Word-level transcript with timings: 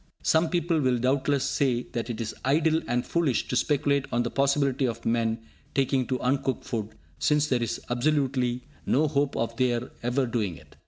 Some 0.23 0.49
people 0.49 0.79
will 0.81 0.97
doubtless 0.97 1.43
say 1.43 1.83
that 1.91 2.09
it 2.09 2.19
is 2.19 2.33
idle 2.43 2.81
and 2.87 3.05
foolish 3.05 3.47
to 3.49 3.55
speculate 3.55 4.07
on 4.11 4.23
the 4.23 4.31
possibility 4.31 4.87
of 4.87 5.05
men 5.05 5.37
taking 5.75 6.07
to 6.07 6.19
uncooked 6.21 6.63
food, 6.65 6.95
since 7.19 7.45
there 7.45 7.61
is 7.61 7.79
absolutely 7.87 8.63
no 8.87 9.07
hope 9.07 9.37
of 9.37 9.55
their 9.57 9.91
ever 10.01 10.25
doing 10.25 10.57
it. 10.57 10.75